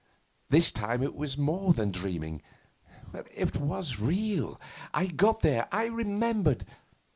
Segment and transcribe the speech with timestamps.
[0.49, 2.41] This time it was more than dreaming.
[3.13, 4.59] It was real.
[4.95, 5.67] I got there.
[5.71, 6.65] I remembered.